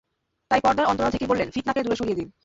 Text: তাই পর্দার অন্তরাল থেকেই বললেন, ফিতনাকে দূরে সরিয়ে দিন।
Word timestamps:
তাই 0.51 0.61
পর্দার 0.63 0.85
অন্তরাল 0.85 1.11
থেকেই 1.11 1.27
বললেন, 1.27 1.47
ফিতনাকে 1.51 1.83
দূরে 1.83 1.95
সরিয়ে 1.95 2.15
দিন। 2.15 2.27